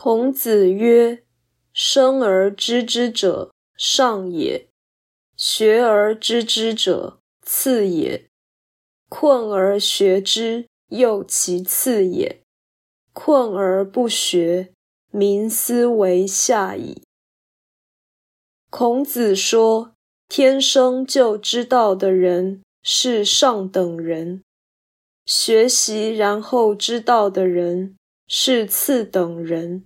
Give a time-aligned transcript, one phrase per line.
[0.00, 1.24] 孔子曰
[1.74, 4.68] ：“生而知之者，上也；
[5.36, 8.28] 学而知之者，次也；
[9.08, 12.42] 困而学之，又其次也。
[13.12, 14.72] 困而不学，
[15.10, 17.02] 民斯为下矣。”
[18.70, 19.94] 孔子说，
[20.28, 24.44] 天生就知道的人是上等人，
[25.26, 27.96] 学习然后知道的人
[28.28, 29.82] 是次等人。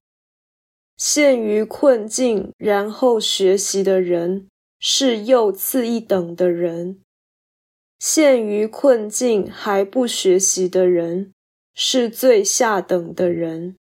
[0.99, 7.01] 陷于困境，然后学习的人是又次一等的人；
[7.99, 11.33] 陷于困境还不学习的人
[11.75, 13.77] 是最下等的人。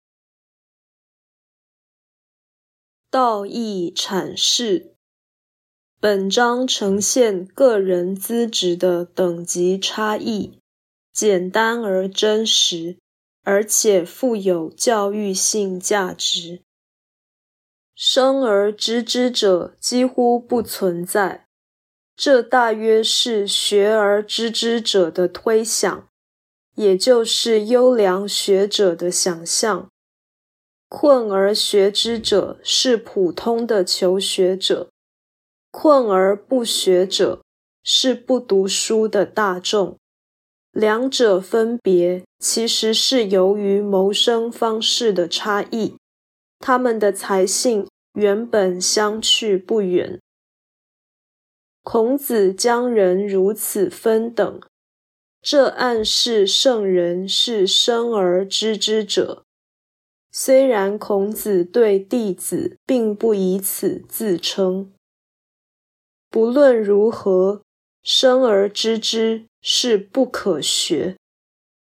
[3.09, 4.93] 道义阐释，
[5.99, 10.59] 本章呈现个人资质的等级差异，
[11.11, 12.97] 简单而真实，
[13.49, 16.63] 而且富有教育性价值。
[17.95, 21.47] 生而知之者几乎不存在，
[22.13, 26.09] 这大约是学而知之者的推想，
[26.75, 29.89] 也就是优良学者的想象。
[30.89, 34.89] 困而学之者是普通的求学者，
[35.71, 37.41] 困而不学者
[37.81, 39.97] 是不读书的大众。
[40.77, 45.95] 两者分别其实是由于谋生方式的差异。
[46.59, 50.19] 他们的才性原本相去不远。
[51.81, 54.61] 孔子将人如此分等，
[55.41, 59.45] 这暗示圣人是生而知之者。
[60.31, 64.93] 虽然孔子对弟子并不以此自称。
[66.29, 67.63] 不论如何，
[68.03, 71.17] 生而知之是不可学，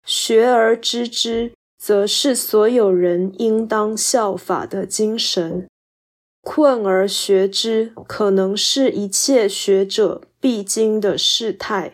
[0.05, 1.53] 学而知之。
[1.79, 5.67] 则是所有人应当效法的精神。
[6.43, 11.93] 困而学之，可能是一切学者必经的事态；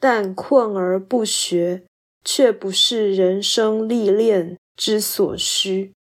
[0.00, 1.84] 但困而不学，
[2.24, 5.92] 却不是人生历练之所需。